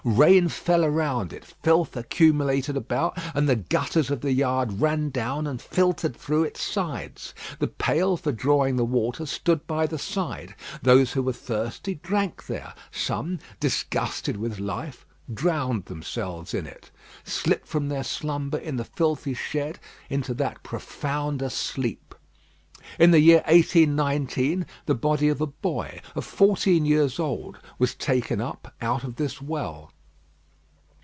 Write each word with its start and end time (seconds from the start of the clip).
Rain 0.03 0.47
fell 0.47 0.83
around 0.83 1.31
it; 1.31 1.45
filth 1.45 1.95
accumulated 1.95 2.75
about, 2.75 3.15
and 3.35 3.47
the 3.47 3.55
gutters 3.55 4.09
of 4.09 4.21
the 4.21 4.31
yard 4.33 4.81
ran 4.81 5.11
down 5.11 5.45
and 5.45 5.61
filtered 5.61 6.15
through 6.17 6.43
its 6.43 6.59
sides. 6.59 7.35
The 7.59 7.67
pail 7.67 8.17
for 8.17 8.31
drawing 8.31 8.77
the 8.77 8.83
water 8.83 9.27
stood 9.27 9.67
by 9.67 9.85
the 9.85 9.99
side. 9.99 10.55
Those 10.81 11.11
who 11.11 11.21
were 11.21 11.33
thirsty 11.33 11.99
drank 12.01 12.47
there; 12.47 12.73
some, 12.89 13.37
disgusted 13.59 14.37
with 14.37 14.57
life, 14.59 15.05
drowned 15.31 15.85
themselves 15.85 16.55
in 16.55 16.65
it 16.65 16.89
slipped 17.23 17.67
from 17.67 17.87
their 17.89 18.03
slumber 18.03 18.57
in 18.57 18.77
the 18.77 18.83
filthy 18.83 19.35
shed 19.35 19.77
into 20.09 20.33
that 20.33 20.63
profounder 20.63 21.47
sleep. 21.49 22.15
In 22.97 23.11
the 23.11 23.19
year 23.19 23.43
1819, 23.47 24.65
the 24.87 24.95
body 24.95 25.29
of 25.29 25.39
a 25.39 25.45
boy, 25.45 26.01
of 26.15 26.25
fourteen 26.25 26.83
years 26.83 27.19
old, 27.19 27.59
was 27.77 27.93
taken 27.93 28.41
up 28.41 28.73
out 28.81 29.03
of 29.03 29.17
this 29.17 29.39
well. 29.39 29.91